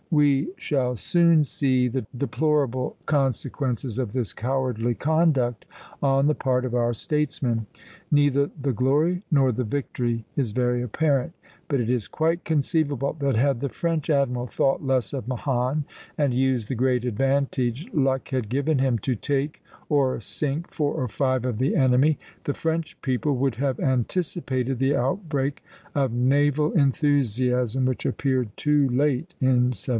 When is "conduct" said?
4.93-5.63